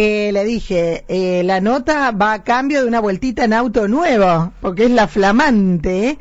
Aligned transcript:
eh, 0.00 0.30
le 0.32 0.44
dije, 0.44 1.04
eh, 1.08 1.42
la 1.42 1.60
nota 1.60 2.12
va 2.12 2.32
a 2.32 2.44
cambio 2.44 2.82
de 2.82 2.86
una 2.86 3.00
vueltita 3.00 3.42
en 3.42 3.52
auto 3.52 3.88
nuevo, 3.88 4.52
porque 4.60 4.84
es 4.84 4.92
la 4.92 5.08
flamante. 5.08 6.18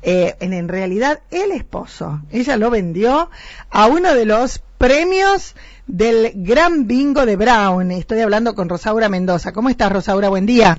Eh, 0.00 0.36
en, 0.38 0.52
en 0.52 0.68
realidad, 0.68 1.18
el 1.32 1.50
esposo. 1.50 2.20
Ella 2.30 2.56
lo 2.56 2.70
vendió 2.70 3.28
a 3.68 3.86
uno 3.88 4.14
de 4.14 4.26
los 4.26 4.62
premios 4.78 5.56
del 5.88 6.30
Gran 6.36 6.86
Bingo 6.86 7.26
de 7.26 7.34
Brown. 7.34 7.90
Estoy 7.90 8.20
hablando 8.20 8.54
con 8.54 8.68
Rosaura 8.68 9.08
Mendoza. 9.08 9.52
¿Cómo 9.52 9.70
estás, 9.70 9.90
Rosaura? 9.90 10.28
Buen 10.28 10.46
día. 10.46 10.78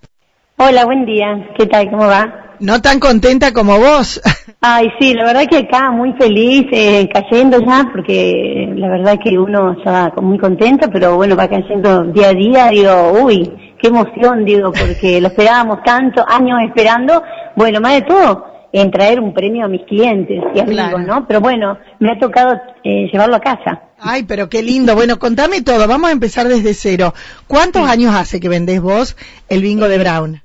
Hola, 0.55 0.85
buen 0.85 1.05
día. 1.05 1.49
¿Qué 1.57 1.65
tal? 1.65 1.89
¿Cómo 1.89 2.07
va? 2.07 2.46
No 2.59 2.81
tan 2.81 2.99
contenta 2.99 3.53
como 3.53 3.77
vos. 3.77 4.21
Ay, 4.61 4.87
sí, 4.99 5.13
la 5.13 5.25
verdad 5.25 5.45
que 5.49 5.57
acá 5.57 5.91
muy 5.91 6.13
feliz, 6.13 6.65
eh, 6.71 7.07
cayendo 7.13 7.59
ya, 7.59 7.87
porque 7.91 8.73
la 8.75 8.89
verdad 8.89 9.19
que 9.23 9.37
uno 9.37 9.75
ya 9.85 10.11
muy 10.21 10.37
contento, 10.39 10.89
pero 10.91 11.15
bueno, 11.15 11.35
va 11.35 11.47
cayendo 11.47 12.05
día 12.05 12.29
a 12.29 12.33
día, 12.33 12.67
digo, 12.69 13.11
uy, 13.23 13.75
qué 13.79 13.89
emoción, 13.89 14.45
digo, 14.45 14.71
porque 14.71 15.21
lo 15.21 15.27
esperábamos 15.27 15.83
tanto, 15.83 16.25
años 16.27 16.59
esperando, 16.67 17.21
bueno, 17.55 17.79
más 17.79 17.93
de 17.93 18.01
todo, 18.01 18.45
en 18.71 18.91
traer 18.91 19.19
un 19.19 19.33
premio 19.33 19.65
a 19.65 19.67
mis 19.67 19.85
clientes 19.85 20.43
y 20.55 20.59
amigos, 20.59 20.89
Claro. 20.89 20.99
¿no? 20.99 21.27
Pero 21.27 21.39
bueno, 21.41 21.77
me 21.99 22.11
ha 22.11 22.19
tocado 22.19 22.55
eh, 22.83 23.07
llevarlo 23.11 23.35
a 23.35 23.39
casa. 23.39 23.81
Ay, 23.99 24.23
pero 24.23 24.49
qué 24.49 24.61
lindo. 24.61 24.95
Bueno, 24.95 25.17
contame 25.17 25.61
todo. 25.61 25.87
Vamos 25.87 26.09
a 26.09 26.13
empezar 26.13 26.47
desde 26.47 26.73
cero. 26.73 27.13
¿Cuántos 27.47 27.89
años 27.89 28.13
hace 28.13 28.39
que 28.39 28.49
vendés 28.49 28.81
vos 28.81 29.15
el 29.49 29.61
bingo 29.61 29.87
de 29.87 29.97
Brown? 29.97 30.41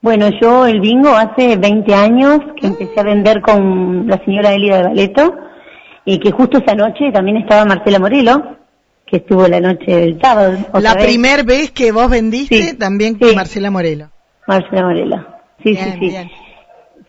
Bueno, 0.00 0.28
yo 0.40 0.66
el 0.66 0.80
bingo 0.80 1.10
hace 1.10 1.56
20 1.56 1.94
años 1.94 2.38
que 2.60 2.68
empecé 2.68 3.00
a 3.00 3.02
vender 3.02 3.40
con 3.40 4.06
la 4.06 4.22
señora 4.24 4.52
Elida 4.52 4.76
de 4.78 4.82
Valeto 4.84 5.34
y 6.04 6.18
que 6.20 6.30
justo 6.30 6.58
esa 6.58 6.74
noche 6.74 7.10
también 7.12 7.38
estaba 7.38 7.64
Marcela 7.64 7.98
Morelo, 7.98 8.56
que 9.04 9.16
estuvo 9.16 9.48
la 9.48 9.60
noche 9.60 9.84
del 9.96 10.20
sábado. 10.20 10.56
La 10.80 10.94
primera 10.94 11.42
vez 11.42 11.70
que 11.72 11.90
vos 11.92 12.08
vendiste 12.10 12.56
Sí, 12.70 12.76
también 12.76 13.18
con 13.18 13.30
sí. 13.30 13.34
Marcela 13.36 13.70
Morelo. 13.70 14.10
Marcela 14.46 14.82
Morelo. 14.84 15.16
Sí, 15.64 15.70
Bien, 15.72 15.84
sí, 15.84 15.92
sí. 15.92 15.98
bien. 16.08 16.30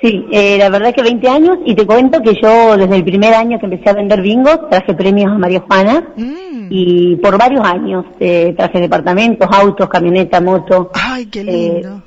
Sí, 0.01 0.25
eh, 0.31 0.57
la 0.59 0.69
verdad 0.69 0.93
que 0.93 1.01
20 1.01 1.27
años 1.27 1.57
y 1.65 1.73
te 1.73 1.85
cuento 1.85 2.21
que 2.21 2.35
yo 2.41 2.77
desde 2.77 2.95
el 2.95 3.03
primer 3.03 3.33
año 3.33 3.59
que 3.59 3.65
empecé 3.65 3.89
a 3.89 3.93
vender 3.93 4.21
bingos 4.21 4.69
traje 4.69 4.93
premios 4.93 5.31
a 5.31 5.37
María 5.39 5.59
Juana 5.67 6.09
Mm. 6.15 6.67
y 6.69 7.15
por 7.15 7.35
varios 7.37 7.65
años 7.67 8.05
eh, 8.19 8.53
traje 8.55 8.79
departamentos, 8.79 9.47
autos, 9.51 9.87
camioneta, 9.89 10.39
moto. 10.39 10.91
Ay, 10.93 11.25
qué 11.27 11.43
lindo. 11.43 12.03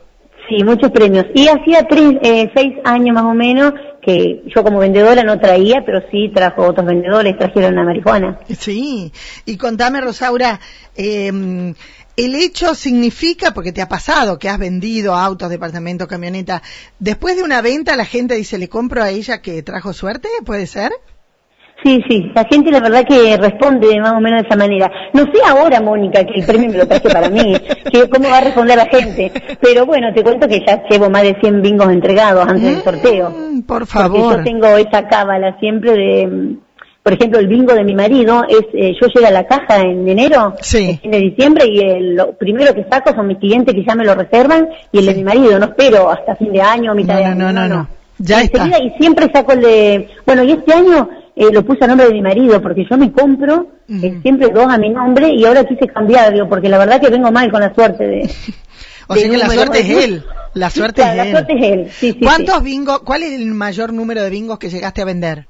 Sí, 0.50 0.64
muchos 0.64 0.90
premios. 0.90 1.26
Y 1.32 1.46
hacía 1.46 1.86
tres, 1.88 2.14
eh, 2.22 2.50
seis 2.54 2.74
años 2.84 3.14
más 3.14 3.24
o 3.24 3.34
menos 3.34 3.72
que 4.02 4.42
yo 4.54 4.64
como 4.64 4.80
vendedora 4.80 5.22
no 5.22 5.38
traía, 5.38 5.84
pero 5.86 6.00
sí 6.10 6.32
trajo 6.34 6.66
otros 6.66 6.86
vendedores, 6.86 7.38
trajeron 7.38 7.78
a 7.78 7.84
marihuana. 7.84 8.40
Sí. 8.58 9.12
Y 9.44 9.56
contame, 9.56 10.00
Rosaura, 10.00 10.58
eh, 10.96 11.72
el 12.16 12.34
hecho 12.34 12.74
significa, 12.74 13.54
porque 13.54 13.72
te 13.72 13.80
ha 13.80 13.88
pasado 13.88 14.38
que 14.38 14.48
has 14.48 14.58
vendido 14.58 15.14
autos, 15.14 15.48
departamentos, 15.50 16.08
camionetas, 16.08 16.62
después 16.98 17.36
de 17.36 17.44
una 17.44 17.62
venta 17.62 17.96
la 17.96 18.04
gente 18.04 18.34
dice, 18.34 18.58
le 18.58 18.68
compro 18.68 19.02
a 19.02 19.10
ella 19.10 19.40
que 19.40 19.62
trajo 19.62 19.92
suerte, 19.92 20.28
¿puede 20.44 20.66
ser? 20.66 20.92
Sí, 21.82 22.02
sí, 22.08 22.30
la 22.34 22.44
gente 22.44 22.70
la 22.70 22.80
verdad 22.80 23.04
que 23.06 23.36
responde 23.38 23.98
más 24.00 24.12
o 24.12 24.20
menos 24.20 24.42
de 24.42 24.48
esa 24.48 24.56
manera. 24.56 24.90
No 25.14 25.22
sé 25.22 25.40
ahora, 25.46 25.80
Mónica, 25.80 26.22
que 26.24 26.40
el 26.40 26.46
premio 26.46 26.70
me 26.70 26.76
lo 26.78 26.86
traje 26.86 27.08
para 27.08 27.30
mí, 27.30 27.54
que 27.90 28.08
cómo 28.10 28.28
va 28.28 28.38
a 28.38 28.40
responder 28.42 28.76
la 28.76 28.84
gente. 28.86 29.32
Pero 29.62 29.86
bueno, 29.86 30.12
te 30.14 30.22
cuento 30.22 30.46
que 30.46 30.60
ya 30.66 30.82
llevo 30.90 31.08
más 31.08 31.22
de 31.22 31.36
100 31.40 31.62
bingos 31.62 31.88
entregados 31.90 32.46
antes 32.46 32.62
del 32.62 32.82
sorteo. 32.82 33.30
Mm, 33.30 33.62
por 33.62 33.78
Porque 33.80 33.92
favor. 33.92 34.38
yo 34.38 34.44
tengo 34.44 34.66
esa 34.76 35.08
cábala 35.08 35.56
siempre 35.58 35.92
de, 35.92 36.56
por 37.02 37.14
ejemplo, 37.14 37.38
el 37.38 37.48
bingo 37.48 37.72
de 37.72 37.82
mi 37.84 37.94
marido 37.94 38.44
es, 38.46 38.60
eh, 38.74 38.92
yo 39.00 39.06
llego 39.08 39.26
a 39.26 39.30
la 39.30 39.46
caja 39.46 39.78
en 39.80 40.06
enero, 40.06 40.54
Sí. 40.60 40.90
en 40.90 40.98
fin 41.00 41.10
de 41.12 41.18
diciembre, 41.18 41.64
y 41.66 41.78
el, 41.80 42.14
lo 42.14 42.32
primero 42.32 42.74
que 42.74 42.84
saco 42.90 43.14
son 43.14 43.26
mis 43.26 43.38
clientes 43.38 43.74
que 43.74 43.84
ya 43.86 43.94
me 43.94 44.04
lo 44.04 44.14
reservan, 44.14 44.68
y 44.92 44.98
el 44.98 45.06
de 45.06 45.14
mi 45.14 45.24
marido, 45.24 45.58
no 45.58 45.64
espero 45.64 46.10
hasta 46.10 46.36
fin 46.36 46.52
de 46.52 46.60
año, 46.60 46.94
mitad 46.94 47.14
No, 47.14 47.20
de 47.20 47.24
no, 47.36 47.46
año. 47.46 47.52
no, 47.54 47.68
no, 47.68 47.74
no. 47.76 47.88
Ya 48.18 48.42
Enseguida, 48.42 48.76
está. 48.76 48.82
Y 48.84 48.90
siempre 48.98 49.26
saco 49.32 49.52
el 49.52 49.62
de, 49.62 50.08
bueno, 50.26 50.42
y 50.44 50.50
este 50.52 50.74
año 50.74 51.08
eh, 51.36 51.46
lo 51.52 51.64
puse 51.64 51.84
a 51.84 51.86
nombre 51.86 52.06
de 52.06 52.14
mi 52.14 52.22
marido, 52.22 52.60
porque 52.60 52.86
yo 52.88 52.96
me 52.96 53.12
compro 53.12 53.68
eh, 53.88 54.18
siempre 54.22 54.48
dos 54.48 54.66
a 54.68 54.78
mi 54.78 54.90
nombre, 54.90 55.30
y 55.32 55.44
ahora 55.44 55.64
quise 55.64 55.86
cambiar, 55.86 56.32
digo, 56.32 56.48
porque 56.48 56.68
la 56.68 56.78
verdad 56.78 57.00
que 57.00 57.10
vengo 57.10 57.30
mal 57.30 57.50
con 57.50 57.60
la 57.60 57.74
suerte 57.74 58.06
de... 58.06 58.30
O 59.08 59.14
de 59.14 59.22
sea 59.22 59.30
que 59.30 59.38
la 59.38 59.48
suerte 59.48 59.80
es 59.80 59.90
él. 59.90 60.24
La 60.54 60.70
suerte 60.70 61.02
es 61.02 61.08
él. 61.08 61.30
suerte 61.32 61.52
es 61.52 61.72
él, 61.72 61.86
sí, 61.90 62.12
sí, 62.12 62.12
sí. 62.12 62.20
¿Cuántos 62.20 62.62
bingos, 62.62 63.00
cuál 63.00 63.24
es 63.24 63.32
el 63.32 63.46
mayor 63.46 63.92
número 63.92 64.22
de 64.22 64.30
bingos 64.30 64.60
que 64.60 64.70
llegaste 64.70 65.02
a 65.02 65.04
vender? 65.04 65.46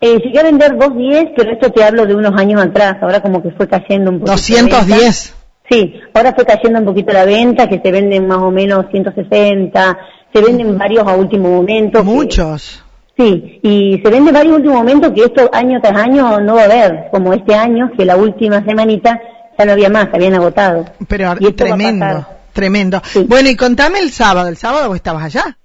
Eh, 0.00 0.18
llegué 0.22 0.38
a 0.38 0.42
vender 0.42 0.76
210, 0.76 1.32
pero 1.36 1.52
esto 1.52 1.70
te 1.72 1.82
hablo 1.82 2.06
de 2.06 2.14
unos 2.14 2.32
años 2.38 2.60
atrás, 2.62 2.96
ahora 3.00 3.20
como 3.20 3.42
que 3.42 3.50
fue 3.50 3.66
cayendo 3.66 4.10
un 4.10 4.20
poquito. 4.20 4.54
la 4.54 4.62
venta. 4.62 4.76
210. 4.76 5.34
Sí, 5.70 5.94
ahora 6.14 6.34
fue 6.34 6.44
cayendo 6.44 6.78
un 6.78 6.84
poquito 6.84 7.12
la 7.12 7.24
venta, 7.24 7.68
que 7.68 7.80
se 7.82 7.90
venden 7.90 8.28
más 8.28 8.38
o 8.38 8.50
menos 8.50 8.86
160, 8.90 9.98
se 10.32 10.40
venden 10.40 10.78
varios 10.78 11.06
a 11.06 11.14
último 11.14 11.50
momento. 11.50 12.04
Muchos. 12.04 12.84
Sí, 13.16 13.60
y 13.62 14.00
se 14.02 14.10
vende 14.10 14.32
varios 14.32 14.54
a 14.54 14.56
último 14.56 14.74
momento 14.74 15.12
que 15.12 15.24
esto 15.24 15.48
año 15.52 15.80
tras 15.80 15.96
año 15.96 16.40
no 16.40 16.54
va 16.54 16.62
a 16.62 16.64
haber, 16.64 17.08
como 17.10 17.32
este 17.32 17.54
año, 17.54 17.90
que 17.96 18.04
la 18.04 18.16
última 18.16 18.64
semanita 18.64 19.20
ya 19.58 19.64
no 19.64 19.72
había 19.72 19.88
más, 19.88 20.08
habían 20.12 20.34
agotado. 20.34 20.84
Pero 21.08 21.34
Y 21.40 21.52
tremendo, 21.52 22.26
tremendo. 22.52 23.00
Sí. 23.04 23.24
Bueno, 23.28 23.48
y 23.48 23.56
contame 23.56 24.00
el 24.00 24.10
sábado. 24.10 24.48
¿El 24.48 24.56
sábado 24.56 24.88
vos 24.88 24.96
estabas 24.96 25.24
allá? 25.24 25.56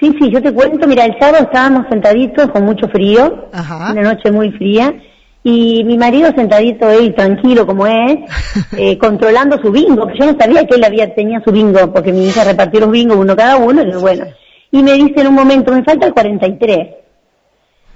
Sí, 0.00 0.14
sí, 0.18 0.30
yo 0.32 0.42
te 0.42 0.52
cuento, 0.52 0.86
mira, 0.86 1.04
el 1.04 1.14
sábado 1.20 1.44
estábamos 1.44 1.86
sentaditos 1.90 2.50
con 2.50 2.64
mucho 2.64 2.88
frío, 2.88 3.48
Ajá. 3.52 3.92
una 3.92 4.14
noche 4.14 4.30
muy 4.32 4.50
fría, 4.52 4.94
y 5.42 5.84
mi 5.84 5.98
marido 5.98 6.32
sentadito 6.34 6.90
él, 6.90 7.14
tranquilo 7.14 7.66
como 7.66 7.86
es, 7.86 8.18
eh, 8.78 8.96
controlando 8.96 9.58
su 9.60 9.70
bingo, 9.70 10.08
yo 10.18 10.32
no 10.32 10.38
sabía 10.38 10.66
que 10.66 10.76
él 10.76 10.84
había 10.84 11.14
tenía 11.14 11.42
su 11.44 11.52
bingo, 11.52 11.92
porque 11.92 12.14
mi 12.14 12.26
hija 12.26 12.44
repartió 12.44 12.80
los 12.80 12.90
bingos 12.90 13.18
uno 13.18 13.36
cada 13.36 13.58
uno, 13.58 13.82
y 13.82 13.92
bueno, 14.00 14.24
y 14.72 14.82
me 14.82 14.92
dice 14.94 15.20
en 15.20 15.28
un 15.28 15.34
momento, 15.34 15.72
me 15.72 15.82
falta 15.84 16.06
el 16.06 16.12
43. 16.12 16.88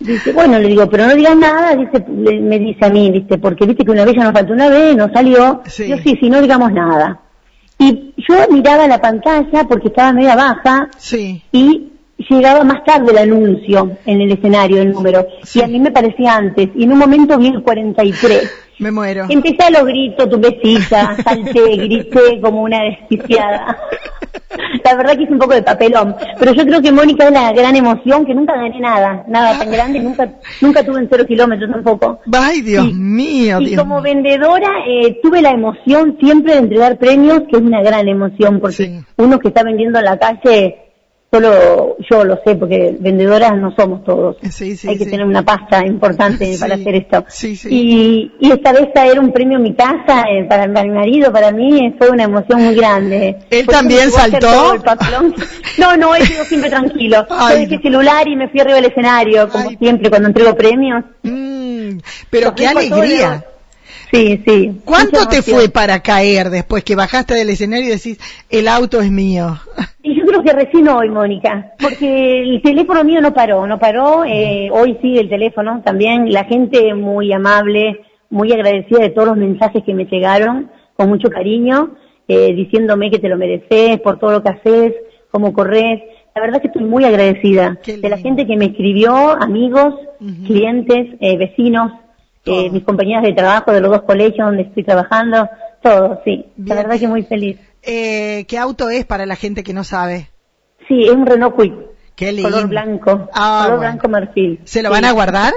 Dice, 0.01 0.33
bueno, 0.33 0.59
le 0.59 0.69
digo, 0.69 0.89
pero 0.91 1.07
no 1.07 1.15
digas 1.15 1.37
nada, 1.37 1.75
dice, 1.77 2.05
le- 2.09 2.41
me 2.41 2.59
dice 2.59 2.85
a 2.85 2.91
mí, 2.91 3.11
dice, 3.11 3.39
porque 3.39 3.65
viste 3.65 3.85
que 3.85 3.91
una 3.93 4.05
vez 4.05 4.15
ya 4.17 4.25
nos 4.25 4.33
faltó 4.33 4.53
una 4.53 4.69
vez, 4.69 4.97
no 4.97 5.09
salió. 5.12 5.62
Sí. 5.67 5.89
Yo 5.89 5.97
sí, 5.99 6.17
sí, 6.21 6.29
no 6.29 6.41
digamos 6.43 6.73
nada. 6.73 7.21
Y 7.79 8.12
yo 8.29 8.35
miraba 8.51 8.87
la 8.87 9.01
pantalla 9.01 9.65
porque 9.69 9.89
estaba 9.89 10.12
media 10.12 10.37
baja, 10.37 10.89
Sí. 10.97 11.43
y 11.53 11.93
llegaba 12.29 12.65
más 12.65 12.85
tarde 12.85 13.12
el 13.12 13.19
anuncio 13.19 13.93
en 14.05 14.21
el 14.21 14.33
escenario, 14.33 14.83
el 14.83 14.93
número, 14.93 15.27
Sí. 15.43 15.61
y 15.61 15.62
a 15.62 15.67
mí 15.69 15.79
me 15.81 15.91
parecía 15.91 16.37
antes, 16.37 16.69
y 16.75 16.85
en 16.85 16.93
un 16.93 16.99
momento 16.99 17.39
vi 17.39 17.49
el 17.49 17.62
43. 17.62 18.53
Me 18.81 18.91
muero. 18.91 19.27
Empecé 19.29 19.62
a 19.62 19.71
los 19.71 19.85
gritos, 19.85 20.29
tu 20.29 20.39
besita, 20.41 21.17
salté, 21.23 21.77
grité 21.77 22.41
como 22.43 22.62
una 22.62 22.83
desquiciada. 22.83 23.79
La 24.84 24.95
verdad 24.97 25.17
que 25.17 25.22
hice 25.22 25.33
un 25.33 25.39
poco 25.39 25.55
de 25.55 25.62
papelón, 25.62 26.15
pero 26.39 26.53
yo 26.53 26.62
creo 26.67 26.83
que 26.83 26.93
Mónica 26.93 27.25
es 27.25 27.33
la 27.33 27.53
gran 27.53 27.75
emoción, 27.75 28.27
que 28.27 28.34
nunca 28.34 28.55
gané 28.55 28.78
nada, 28.81 29.25
nada 29.28 29.59
tan 29.59 29.71
grande, 29.71 29.99
nunca 29.99 30.31
nunca 30.61 30.84
tuve 30.84 31.00
en 31.00 31.09
cero 31.11 31.25
kilómetros 31.27 31.71
tampoco. 31.71 32.21
Ay, 32.31 32.61
Dios 32.61 32.84
Sí. 32.89 32.93
mío, 32.94 33.61
Y 33.62 33.71
Dios 33.71 33.81
como 33.83 33.94
mío. 34.03 34.03
vendedora 34.03 34.69
eh, 34.87 35.19
tuve 35.23 35.41
la 35.41 35.53
emoción 35.53 36.19
siempre 36.21 36.53
de 36.53 36.59
entregar 36.59 36.99
premios, 36.99 37.41
que 37.50 37.56
es 37.56 37.62
una 37.62 37.83
gran 37.83 38.06
emoción, 38.09 38.61
porque 38.61 38.77
Sí. 38.77 39.00
uno 39.17 39.39
que 39.39 39.49
está 39.49 39.62
vendiendo 39.62 39.99
en 40.00 40.05
la 40.05 40.19
calle, 40.19 40.77
solo 41.34 41.97
yo 42.09 42.25
lo 42.25 42.39
sé, 42.45 42.55
porque 42.55 42.97
vendedoras 43.00 43.56
no 43.56 43.75
somos 43.77 44.05
todos. 44.05 44.37
Sí, 44.50 44.77
sí, 44.77 44.89
Hay 44.89 44.97
que 44.97 45.05
sí. 45.05 45.11
tener 45.11 45.27
una 45.27 45.43
pasta 45.43 45.84
importante 45.84 46.56
para 46.61 46.77
hacer 46.77 46.95
esto. 46.95 47.25
Sí, 47.28 47.56
sí. 47.56 47.69
Y, 47.71 48.33
y 48.41 48.53
esta 48.53 48.72
vez 48.72 48.93
traer 48.93 49.19
un 49.19 49.33
premio 49.33 49.56
en 49.59 49.65
mi 49.65 49.75
casa, 49.75 50.25
eh, 50.31 50.44
para, 50.49 50.67
mi 50.67 50.91
marido, 50.91 51.33
para 51.33 51.50
mí, 51.50 51.93
fue 51.99 52.11
una 52.11 52.25
emoción 52.25 52.62
muy 52.62 52.75
grande. 52.77 53.37
¿Él 53.50 53.67
también 53.67 54.09
a 54.09 54.11
saltó? 54.11 54.77
No, 55.78 55.97
no, 55.97 56.15
él 56.15 56.28
quedó 56.28 56.44
siempre 56.44 56.71
tranquilo. 56.71 57.27
Ay, 57.31 57.55
yo 57.55 57.61
dejé 57.62 57.77
no. 57.77 57.83
celular 57.83 58.28
y 58.28 58.37
me 58.37 58.49
fui 58.49 58.61
arriba 58.61 58.77
del 58.77 58.84
escenario, 58.84 59.49
como 59.49 59.71
Ay. 59.71 59.77
siempre 59.77 60.09
cuando 60.09 60.28
entrego 60.28 60.55
premios. 60.55 61.05
Mm, 61.23 61.99
pero 62.31 62.55
qué 62.55 62.69
alegría. 62.69 63.44
Sí, 64.12 64.41
sí. 64.47 64.81
¿Cuánto 64.84 65.27
te 65.27 65.43
fue 65.43 65.69
para 65.69 66.00
caer 66.00 66.50
después 66.50 66.84
que 66.84 66.94
bajaste 66.94 67.34
del 67.34 67.50
escenario 67.50 67.87
y 67.88 67.91
decís, 67.91 68.19
el 68.49 68.69
auto 68.69 69.00
es 69.00 69.11
mío? 69.11 69.59
Creo 70.35 70.43
que 70.43 70.65
recién 70.65 70.89
hoy, 70.89 71.11
Mónica, 71.11 71.75
porque 71.81 72.41
el 72.41 72.61
teléfono 72.61 73.05
mío 73.05 73.21
no 73.21 73.33
paró, 73.33 73.69
no 73.69 73.79
paró, 73.79 74.25
eh, 74.25 74.69
hoy 74.73 74.99
sigue 75.01 75.21
el 75.21 75.29
teléfono 75.29 75.81
también, 75.85 76.33
la 76.33 76.43
gente 76.43 76.93
muy 76.93 77.33
amable, 77.33 78.01
muy 78.31 78.51
agradecida 78.51 78.99
de 78.99 79.11
todos 79.11 79.29
los 79.29 79.37
mensajes 79.37 79.85
que 79.85 79.95
me 79.95 80.07
llegaron, 80.07 80.73
con 80.97 81.09
mucho 81.09 81.31
cariño, 81.31 81.91
eh, 82.27 82.53
diciéndome 82.53 83.13
que 83.13 83.21
te 83.21 83.29
lo 83.29 83.37
mereces 83.37 84.01
por 84.01 84.19
todo 84.19 84.33
lo 84.33 84.43
que 84.43 84.49
haces, 84.49 84.95
cómo 85.31 85.53
corres. 85.53 86.03
La 86.35 86.43
verdad 86.43 86.61
que 86.61 86.67
estoy 86.67 86.83
muy 86.83 87.05
agradecida 87.05 87.79
de 87.87 88.09
la 88.09 88.19
gente 88.19 88.45
que 88.45 88.57
me 88.57 88.65
escribió, 88.65 89.15
amigos, 89.41 89.95
clientes, 90.49 91.15
eh, 91.21 91.37
vecinos, 91.37 91.93
eh, 92.45 92.71
mis 92.71 92.83
compañeras 92.83 93.23
de 93.23 93.35
trabajo 93.35 93.71
de 93.71 93.81
los 93.81 93.93
dos 93.93 94.03
colegios 94.03 94.49
donde 94.49 94.65
estoy 94.65 94.83
trabajando, 94.83 95.49
todo, 95.81 96.21
sí. 96.25 96.45
Bien. 96.57 96.77
La 96.77 96.83
verdad 96.83 96.99
que 96.99 97.07
muy 97.07 97.23
feliz. 97.23 97.57
Eh, 97.87 98.45
¿Qué 98.49 98.59
auto 98.59 98.89
es 98.91 99.05
para 99.05 99.27
la 99.27 99.37
gente 99.37 99.63
que 99.63 99.75
no 99.75 99.85
sabe? 99.85 100.29
Sí, 100.89 101.05
es 101.05 101.11
un 101.11 101.27
Renault 101.27 101.55
Kwik. 101.55 101.75
Qué 102.17 102.33
lindo. 102.33 102.51
Color 102.51 102.69
blanco. 102.69 103.29
Ah, 103.35 103.63
color 103.65 103.79
bueno. 103.79 103.93
blanco 103.93 104.09
marfil. 104.09 104.61
¿Se 104.65 104.83
lo 104.83 104.89
Sí. 104.89 104.93
van 104.95 105.05
a 105.05 105.13
guardar? 105.13 105.53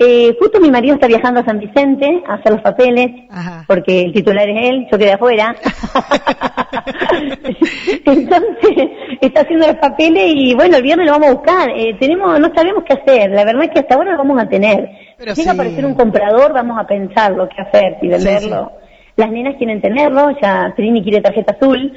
Eh, 0.00 0.36
justo 0.38 0.60
mi 0.60 0.70
marido 0.70 0.94
está 0.94 1.08
viajando 1.08 1.40
a 1.40 1.44
San 1.44 1.58
Vicente 1.58 2.22
a 2.28 2.34
hacer 2.34 2.52
los 2.52 2.62
papeles, 2.62 3.10
Ajá. 3.30 3.64
porque 3.66 4.02
el 4.02 4.12
titular 4.12 4.48
es 4.48 4.68
él, 4.70 4.86
yo 4.92 4.96
quedé 4.98 5.12
afuera. 5.12 5.56
Entonces, 8.04 8.90
está 9.20 9.40
haciendo 9.40 9.66
los 9.66 9.76
papeles 9.76 10.32
y 10.36 10.54
bueno, 10.54 10.76
el 10.76 10.82
viernes 10.82 11.06
lo 11.06 11.12
vamos 11.12 11.28
a 11.28 11.32
buscar. 11.34 11.70
Eh, 11.70 11.96
tenemos, 11.98 12.38
no 12.38 12.48
sabemos 12.54 12.84
qué 12.86 12.92
hacer, 12.94 13.30
la 13.30 13.44
verdad 13.44 13.64
es 13.64 13.70
que 13.70 13.80
hasta 13.80 13.94
ahora 13.96 14.12
lo 14.12 14.18
vamos 14.18 14.40
a 14.40 14.48
tener. 14.48 14.88
Pero 15.16 15.30
si 15.34 15.36
sí. 15.36 15.40
llega 15.42 15.50
a 15.50 15.54
aparecer 15.54 15.84
un 15.84 15.94
comprador, 15.94 16.52
vamos 16.52 16.78
a 16.78 16.86
pensar 16.86 17.32
lo 17.32 17.48
que 17.48 17.60
hacer, 17.60 17.96
si 18.00 18.06
venderlo. 18.08 18.72
Las 19.18 19.32
nenas 19.32 19.56
quieren 19.56 19.80
tenerlo, 19.80 20.30
ya 20.40 20.72
Trini 20.76 21.02
quiere 21.02 21.20
tarjeta 21.20 21.52
azul. 21.52 21.92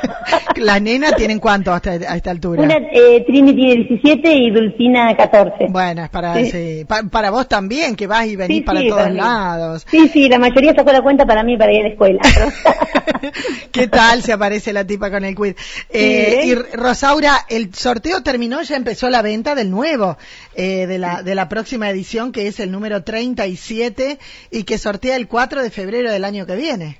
¿Las 0.62 0.80
nenas 0.80 1.14
tienen 1.16 1.38
cuánto 1.38 1.72
hasta 1.72 1.90
a 1.90 2.16
esta 2.16 2.30
altura? 2.30 2.62
Una, 2.62 2.76
eh, 2.92 3.24
Trini 3.26 3.54
tiene 3.54 3.84
17 3.84 4.32
y 4.34 4.50
Dulcina 4.50 5.16
14. 5.16 5.66
Bueno, 5.68 6.04
es 6.04 6.10
para, 6.10 6.34
Sí. 6.36 6.50
sí, 6.50 6.84
pa- 6.86 7.02
para 7.04 7.30
vos 7.30 7.48
también, 7.48 7.94
que 7.96 8.06
vas 8.06 8.26
y 8.26 8.36
venís 8.36 8.58
Sí, 8.58 8.62
para 8.62 8.80
todos 8.82 8.96
para 8.96 9.10
lados. 9.10 9.86
Sí, 9.90 10.08
sí, 10.08 10.28
la 10.28 10.38
mayoría 10.38 10.74
sacó 10.74 10.92
la 10.92 11.02
cuenta 11.02 11.26
para 11.26 11.42
mí 11.42 11.56
para 11.56 11.72
ir 11.72 11.80
a 11.80 11.82
la 11.84 11.88
escuela. 11.90 12.20
¿Qué 13.72 13.88
tal 13.88 14.22
se 14.22 14.32
aparece 14.32 14.72
la 14.72 14.86
tipa 14.86 15.10
con 15.10 15.24
el 15.24 15.34
quiz? 15.34 15.56
Eh, 15.90 16.42
y 16.44 16.54
Rosaura, 16.76 17.44
el 17.48 17.74
sorteo 17.74 18.22
terminó, 18.22 18.62
ya 18.62 18.76
empezó 18.76 19.10
la 19.10 19.22
venta 19.22 19.54
del 19.54 19.70
nuevo, 19.70 20.16
eh, 20.54 20.86
de 20.86 20.98
la, 20.98 21.22
de 21.22 21.34
la 21.34 21.48
próxima 21.48 21.88
edición, 21.90 22.32
que 22.32 22.46
es 22.48 22.60
el 22.60 22.70
número 22.70 23.02
37 23.02 24.18
y 24.50 24.64
que 24.64 24.78
sortea 24.78 25.16
el 25.16 25.28
4 25.28 25.62
de 25.62 25.70
febrero 25.70 26.10
del 26.10 26.24
año 26.24 26.46
que 26.46 26.56
viene. 26.56 26.98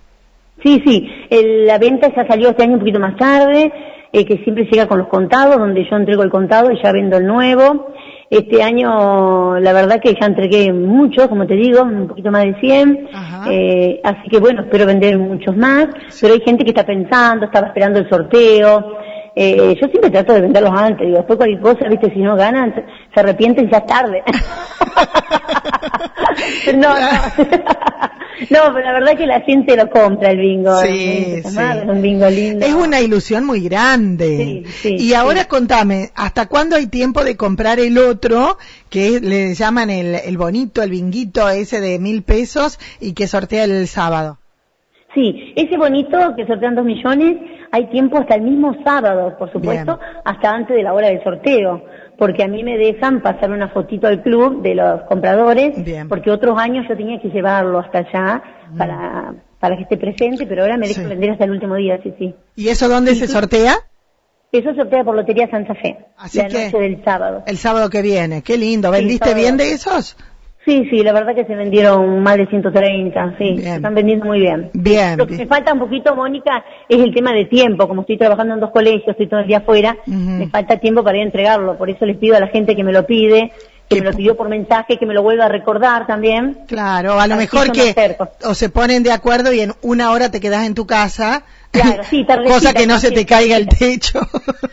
Sí, 0.63 0.83
sí, 0.87 1.09
el- 1.31 1.67
la 1.67 1.79
venta 1.79 2.09
ya 2.15 2.27
salió 2.27 2.51
este 2.51 2.65
año 2.65 2.75
un 2.75 2.79
poquito 2.81 3.01
más 3.01 3.17
tarde, 3.17 3.73
eh, 4.13 4.25
que 4.25 4.39
siempre 4.45 4.65
llega 4.71 4.87
con 4.87 4.99
los 4.99 5.09
contados, 5.09 5.57
donde 5.57 5.85
yo 5.89 5.97
entrego 5.97 6.23
el 6.23 6.31
contado 6.31 6.71
y 6.71 6.81
ya 6.83 6.93
vendo 6.93 7.17
el 7.17 7.27
nuevo. 7.27 7.89
Este 8.29 8.63
año, 8.63 9.59
la 9.59 9.73
verdad 9.73 10.01
que 10.01 10.15
ya 10.19 10.27
entregué 10.27 10.73
mucho, 10.73 11.29
como 11.29 11.47
te 11.47 11.55
digo, 11.55 11.83
un 11.83 12.09
poquito 12.09 12.31
más 12.31 12.45
de 12.45 12.55
100, 12.61 13.09
Ajá. 13.13 13.45
eh, 13.51 14.01
así 14.03 14.29
que 14.31 14.39
bueno, 14.39 14.63
espero 14.63 14.87
vender 14.87 15.19
muchos 15.19 15.57
más, 15.57 15.87
pero 16.21 16.35
hay 16.35 16.41
gente 16.41 16.65
que 16.65 16.71
está 16.71 16.85
pensando, 16.85 17.47
estaba 17.47 17.69
esperando 17.69 17.99
el 17.99 18.09
sorteo. 18.09 18.99
Eh, 19.35 19.75
yo 19.81 19.89
siempre 19.89 20.11
trato 20.11 20.35
de 20.35 20.43
venderlos 20.43 20.73
antes, 20.75 21.07
digo, 21.07 21.19
después 21.19 21.39
cualquier 21.39 21.61
cosa, 21.61 21.89
viste, 21.89 22.13
si 22.13 22.21
no 22.21 22.37
ganan, 22.37 22.75
se, 23.15 23.21
arrepienten 23.21 23.67
y 23.67 23.71
ya 23.71 23.79
es 23.79 23.87
tarde. 23.87 24.23
no, 26.75 26.89
no. 26.89 27.47
No, 28.51 28.59
pero 28.75 28.81
la 28.81 28.93
verdad 28.93 29.17
que 29.17 29.27
la 29.27 29.41
gente 29.43 29.77
lo 29.77 29.89
compra 29.91 30.31
el 30.31 30.39
bingo. 30.39 30.75
Sí, 30.81 31.35
Es 31.45 31.53
sí. 31.53 31.59
un 31.87 32.03
bingo 32.03 32.29
lindo. 32.29 32.65
Es 32.67 32.75
una 32.75 33.01
ilusión 33.01 33.45
muy 33.45 33.61
grande. 33.61 34.65
Sí, 34.69 34.97
y 34.99 35.15
ahora 35.15 35.45
contame, 35.47 36.11
¿hasta 36.15 36.47
cuándo 36.47 36.77
hay 36.77 36.87
tiempo 36.87 37.25
de 37.25 37.37
comprar 37.37 37.79
el 37.81 37.99
otro, 37.99 38.59
que 38.91 39.17
es- 39.17 39.23
le 39.23 39.55
llaman 39.55 39.91
el, 39.91 40.15
el 40.15 40.39
bonito, 40.39 40.83
el 40.83 40.91
binguito 40.91 41.49
ese 41.49 41.81
de 41.81 41.99
mil 41.99 42.23
pesos 42.23 42.79
y 43.01 43.13
que 43.15 43.27
sortea 43.27 43.65
el 43.65 43.87
sábado? 43.87 44.39
Sí, 45.15 45.53
ese 45.57 45.77
bonito 45.77 46.17
que 46.37 46.47
sortean 46.47 46.75
dos 46.75 46.87
millones, 46.87 47.37
hay 47.71 47.87
tiempo 47.91 48.19
hasta 48.19 48.35
el 48.37 48.43
mismo 48.43 48.75
sábado, 48.83 49.37
por 49.39 49.53
supuesto, 49.53 49.99
hasta 50.25 50.51
antes 50.51 50.75
de 50.75 50.83
la 50.83 50.95
hora 50.95 51.09
del 51.09 51.23
sorteo, 51.23 51.85
porque 52.23 52.45
a 52.45 52.47
mí 52.47 52.63
me 52.63 52.79
dejan 52.79 53.21
pasar 53.21 53.51
una 53.51 53.69
fotito 53.71 54.07
al 54.07 54.23
club 54.23 54.63
de 54.63 54.77
los 54.77 55.03
compradores, 55.09 55.83
Bien. 55.85 56.09
porque 56.09 56.31
otros 56.31 56.57
años 56.57 56.87
yo 56.89 56.97
tenía 56.97 57.21
que 57.21 57.31
llevarlo 57.31 57.81
hasta 57.81 57.99
allá 57.99 58.43
para, 58.79 59.35
para 59.59 59.77
que 59.77 59.83
esté 59.83 59.97
presente, 59.97 60.47
pero 60.47 60.63
ahora 60.63 60.77
me 60.77 60.87
dejan 60.87 61.03
Sí. 61.03 61.11
vender 61.11 61.31
hasta 61.33 61.47
el 61.47 61.51
último 61.51 61.75
día, 61.75 61.99
sí, 62.01 62.15
sí. 62.21 62.33
¿Y 62.55 62.69
eso 62.69 62.89
dónde 62.89 63.17
se 63.17 63.27
sortea? 63.27 63.75
Eso 64.53 64.73
sortea 64.77 65.03
por 65.03 65.17
Lotería 65.17 65.51
Santa 65.51 65.75
Fe, 65.75 65.99
Así 66.17 66.39
la 66.39 66.47
que- 66.47 66.67
noche 66.67 66.79
del 66.79 67.03
sábado. 67.05 67.43
El 67.45 67.57
sábado 67.57 67.91
que 67.91 68.03
viene. 68.03 68.43
Qué 68.43 68.57
lindo. 68.57 68.93
¿Vendiste 68.93 69.35
bien 69.35 69.57
de 69.57 69.73
esos? 69.73 70.17
Sí, 70.65 70.87
sí, 70.91 71.03
la 71.03 71.13
verdad 71.13 71.35
que 71.35 71.45
se 71.45 71.57
vendieron 71.57 72.23
más 72.23 72.37
de 72.37 72.47
130, 72.47 73.35
sí, 73.37 73.45
Bien. 73.45 73.63
se 73.63 73.75
están 73.77 73.95
vendiendo 73.97 74.27
muy 74.27 74.39
bien. 74.39 74.71
Bien. 74.75 75.19
Lo 75.19 75.27
que 75.27 75.37
me 75.37 75.47
falta 75.47 75.73
un 75.73 75.81
poquito, 75.81 76.15
Mónica, 76.15 76.65
es 76.89 76.99
el 76.99 77.13
tema 77.13 77.33
de 77.33 77.47
tiempo. 77.47 77.89
Como 77.89 78.03
estoy 78.03 78.17
trabajando 78.17 78.55
en 78.55 78.61
dos 78.61 78.71
colegios, 78.71 79.09
estoy 79.09 79.27
todo 79.27 79.41
el 79.41 79.49
día 79.49 79.59
afuera, 79.59 79.97
me 80.07 80.49
falta 80.49 80.77
tiempo 80.77 81.03
para 81.03 81.17
ir 81.17 81.23
a 81.23 81.27
entregarlo. 81.27 81.77
Por 81.77 81.91
eso 81.91 82.07
les 82.07 82.17
pido 82.17 82.37
a 82.37 82.41
la 82.41 82.47
gente 82.47 82.77
que 82.77 82.85
me 82.85 82.93
lo 82.93 83.05
pide, 83.05 83.51
que 83.95 84.01
me 84.01 84.11
lo 84.11 84.17
pidió 84.17 84.37
por 84.37 84.49
mensaje, 84.49 84.99
que 84.99 85.07
me 85.07 85.15
lo 85.15 85.23
vuelva 85.23 85.47
a 85.47 85.49
recordar 85.49 86.07
también. 86.07 86.59
Claro, 86.67 87.21
a 87.21 87.27
lo 87.27 87.35
Así 87.35 87.43
mejor 87.43 87.73
que 87.73 88.17
o 88.45 88.55
se 88.55 88.69
ponen 88.69 89.03
de 89.03 89.13
acuerdo 89.13 89.53
y 89.53 89.61
en 89.61 89.73
una 89.83 90.11
hora 90.11 90.31
te 90.31 90.41
quedas 90.41 90.67
en 90.67 90.75
tu 90.75 90.87
casa. 90.87 91.45
Claro, 91.73 92.03
sí, 92.05 92.25
tardecita, 92.27 92.55
Cosa 92.55 92.75
que 92.75 92.87
no 92.87 92.99
se 92.99 93.11
te 93.11 93.25
caiga 93.25 93.57
el 93.57 93.67
techo. 93.67 94.21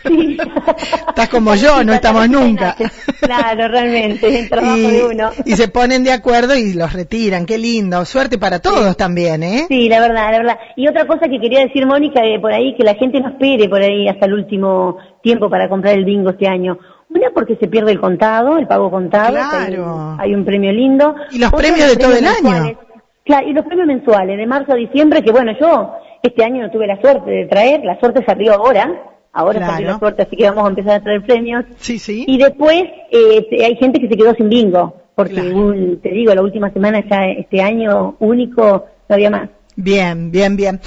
Sí. 0.06 0.38
Estás 1.08 1.30
como 1.30 1.56
yo, 1.56 1.84
no 1.84 1.94
estamos 1.94 2.30
nunca. 2.30 2.76
Claro, 3.22 3.68
realmente, 3.68 4.40
el 4.40 4.50
trabajo 4.50 4.76
de 4.76 5.06
uno. 5.06 5.32
y 5.46 5.56
se 5.56 5.70
ponen 5.70 6.04
de 6.04 6.12
acuerdo 6.12 6.56
y 6.56 6.74
los 6.74 6.94
retiran. 6.94 7.46
Qué 7.46 7.58
lindo. 7.58 8.04
Suerte 8.06 8.38
para 8.38 8.60
todos 8.60 8.96
también, 8.98 9.44
¿eh? 9.44 9.66
Sí, 9.70 9.88
la 9.88 10.02
verdad, 10.02 10.32
la 10.32 10.38
verdad. 10.38 10.60
Y 10.76 10.88
otra 10.88 11.08
cosa 11.08 11.28
que 11.30 11.40
quería 11.40 11.62
decir, 11.62 11.86
Mónica, 11.86 12.22
eh, 12.24 12.40
por 12.40 12.52
ahí, 12.52 12.76
que 12.76 12.84
la 12.84 12.96
gente 12.96 13.20
no 13.22 13.30
espere 13.30 13.70
por 13.70 13.82
ahí 13.82 14.08
hasta 14.08 14.26
el 14.26 14.34
último 14.34 14.98
tiempo 15.24 15.50
para 15.50 15.70
comprar 15.70 15.98
el 15.98 16.06
bingo 16.06 16.32
este 16.32 16.48
año. 16.48 16.78
Una, 17.10 17.30
porque 17.34 17.56
se 17.56 17.68
pierde 17.68 17.92
el 17.92 18.00
contado, 18.00 18.58
el 18.58 18.68
pago 18.68 18.92
contado. 18.92 19.32
Claro. 19.34 19.52
Hay, 19.60 19.76
un- 19.78 20.16
hay 20.22 20.36
un 20.36 20.46
premio 20.46 20.72
lindo. 20.72 21.16
Y 21.32 21.40
los 21.40 21.52
premios 21.52 21.90
de 21.90 21.98
todo 21.98 22.14
el 22.16 22.26
año. 22.26 22.78
Claro, 23.26 23.48
y 23.48 23.54
los 23.54 23.66
premios 23.66 23.88
mensuales, 23.88 24.38
de 24.38 24.46
marzo 24.48 24.74
a 24.74 24.76
diciembre, 24.76 25.22
que 25.24 25.32
bueno, 25.32 25.52
yo 25.60 25.94
este 26.24 26.44
año 26.44 26.62
no 26.64 26.72
tuve 26.72 26.88
la 26.88 27.00
suerte 27.02 27.30
de 27.30 27.46
traer, 27.46 27.82
la 27.84 28.00
suerte 28.00 28.24
salió 28.26 28.54
ahora, 28.54 28.92
ahora 29.34 29.60
Claro. 29.60 29.74
salió 29.74 29.88
la 29.92 30.00
suerte, 30.00 30.22
así 30.24 30.36
que 30.36 30.50
vamos 30.50 30.66
a 30.66 30.70
empezar 30.70 30.94
a 30.94 31.04
traer 31.04 31.22
premios. 31.24 31.66
Sí, 31.78 32.00
sí. 32.00 32.26
Y 32.28 32.38
después 32.38 32.84
eh, 33.12 33.46
hay 33.66 33.76
gente 33.78 34.00
que 34.00 34.08
se 34.08 34.16
quedó 34.18 34.34
sin 34.36 34.50
bingo, 34.50 34.96
porque 35.16 35.34
Claro. 35.36 35.58
un- 35.58 36.00
te 36.02 36.10
digo, 36.10 36.34
la 36.34 36.42
última 36.42 36.72
semana 36.72 37.04
ya 37.10 37.26
este 37.28 37.62
año 37.62 38.16
único 38.20 38.86
no 39.08 39.14
había 39.16 39.30
más. 39.30 39.50
Bien, 39.76 40.30
bien, 40.32 40.58
bien. 40.58 40.80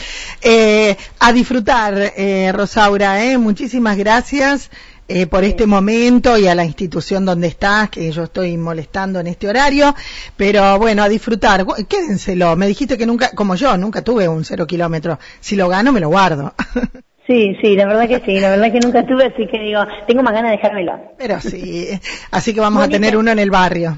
Eh, 0.42 0.96
a 1.20 1.32
disfrutar, 1.32 1.94
eh, 2.16 2.50
Rosaura, 2.52 3.24
¿eh? 3.24 3.38
Muchísimas 3.38 3.96
gracias. 3.96 4.70
Eh, 5.08 5.26
por 5.26 5.44
este 5.44 5.66
momento 5.66 6.38
y 6.38 6.46
a 6.46 6.54
la 6.54 6.64
institución 6.64 7.24
donde 7.24 7.48
estás, 7.48 7.90
que 7.90 8.10
yo 8.10 8.24
estoy 8.24 8.56
molestando 8.56 9.20
en 9.20 9.26
este 9.26 9.48
horario, 9.48 9.94
pero 10.36 10.78
bueno, 10.78 11.02
a 11.02 11.08
disfrutar, 11.08 11.66
quédenselo, 11.88 12.56
me 12.56 12.66
dijiste 12.66 12.96
que 12.96 13.06
nunca, 13.06 13.30
como 13.34 13.54
yo, 13.54 13.76
nunca 13.76 14.02
tuve 14.02 14.28
un 14.28 14.44
cero 14.44 14.66
kilómetro, 14.66 15.18
si 15.40 15.56
lo 15.56 15.68
gano 15.68 15.92
me 15.92 16.00
lo 16.00 16.08
guardo, 16.08 16.54
Sí, 17.24 17.56
sí, 17.62 17.76
la 17.76 17.86
verdad 17.86 18.08
que 18.08 18.20
sí, 18.20 18.40
la 18.40 18.50
verdad 18.50 18.72
que 18.72 18.80
nunca 18.80 19.06
tuve, 19.06 19.26
así 19.26 19.46
que 19.46 19.58
digo, 19.60 19.80
tengo 20.08 20.24
más 20.24 20.34
ganas 20.34 20.50
de 20.50 20.56
dejármelo. 20.56 21.12
pero 21.16 21.40
sí, 21.40 21.88
así 22.32 22.52
que 22.52 22.60
vamos 22.60 22.82
a 22.82 22.88
tener 22.88 23.16
uno 23.16 23.30
en 23.30 23.38
el 23.38 23.50
barrio. 23.50 23.96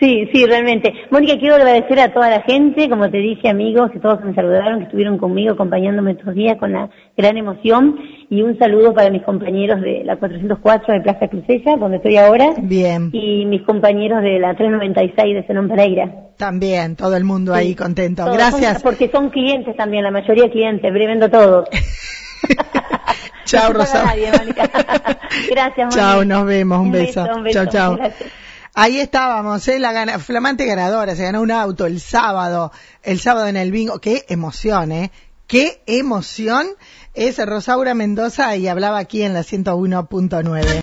Sí, 0.00 0.28
sí, 0.32 0.46
realmente. 0.46 0.94
Mónica, 1.10 1.34
quiero 1.38 1.56
agradecer 1.56 2.00
a 2.00 2.10
toda 2.12 2.30
la 2.30 2.40
gente, 2.40 2.88
como 2.88 3.10
te 3.10 3.18
dije, 3.18 3.50
amigos, 3.50 3.90
que 3.90 3.98
todos 4.00 4.24
me 4.24 4.34
saludaron, 4.34 4.78
que 4.78 4.84
estuvieron 4.86 5.18
conmigo 5.18 5.52
acompañándome 5.52 6.12
estos 6.12 6.34
días 6.34 6.56
con 6.58 6.72
la 6.72 6.88
gran 7.18 7.36
emoción. 7.36 7.96
Y 8.30 8.40
un 8.40 8.58
saludo 8.58 8.94
para 8.94 9.10
mis 9.10 9.22
compañeros 9.22 9.82
de 9.82 10.02
la 10.04 10.16
404 10.16 10.94
de 10.94 11.00
Plaza 11.02 11.28
Crucella, 11.28 11.76
donde 11.76 11.98
estoy 11.98 12.16
ahora, 12.16 12.46
Bien, 12.62 13.10
y 13.12 13.44
mis 13.44 13.60
compañeros 13.62 14.22
de 14.22 14.38
la 14.38 14.54
396 14.54 15.34
de 15.34 15.42
Zenón 15.46 15.68
Pereira. 15.68 16.10
también, 16.38 16.96
todo 16.96 17.14
el 17.16 17.24
mundo 17.24 17.52
ahí 17.52 17.68
Sí. 17.68 17.74
contento. 17.76 18.24
Gracias. 18.32 18.80
son- 18.80 18.82
porque 18.82 19.08
son 19.10 19.28
clientes 19.28 19.76
también, 19.76 20.02
la 20.04 20.10
mayoría 20.10 20.48
clientes, 20.50 20.90
brevendo 20.90 21.28
todos. 21.28 21.68
Chao, 23.44 23.72
Rosaura. 23.72 24.06
nadie, 24.14 24.30
Mónica. 24.38 24.70
Gracias, 25.50 25.94
Chao, 25.94 26.24
nos 26.24 26.46
vemos, 26.46 26.78
un 26.80 26.90
beso. 26.92 27.26
un 27.36 27.42
beso. 27.42 27.64
Chao, 27.64 27.70
chao. 27.72 27.96
Gracias. 27.96 28.30
Ahí 28.74 29.00
estábamos, 29.00 29.66
¿eh? 29.68 29.78
la 29.78 29.92
gana- 29.92 30.18
flamante 30.18 30.64
ganadora, 30.64 31.16
se 31.16 31.24
ganó 31.24 31.40
un 31.42 31.50
auto 31.50 31.86
el 31.86 32.00
sábado, 32.00 32.70
el 33.02 33.18
sábado 33.18 33.48
en 33.48 33.56
el 33.56 33.72
bingo, 33.72 33.98
qué 33.98 34.24
emoción, 34.28 34.92
¿eh? 34.92 35.10
Qué 35.48 35.82
emoción 35.86 36.68
es 37.12 37.44
Rosaura 37.44 37.92
Mendoza 37.94 38.54
y 38.54 38.68
hablaba 38.68 38.98
aquí 38.98 39.22
en 39.22 39.34
la 39.34 39.40
101.9. 39.42 40.64